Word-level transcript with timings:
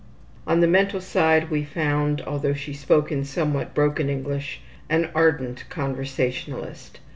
On 0.47 0.61
the 0.61 0.67
mental 0.67 0.99
side 0.99 1.51
we 1.51 1.63
found, 1.63 2.21
although 2.21 2.55
she 2.55 2.73
spoke 2.73 3.11
in 3.11 3.23
somewhat 3.23 3.75
broken 3.75 4.09
English, 4.09 4.59
an 4.89 5.11
ardent 5.13 5.63
conversationalist. 5.69 6.99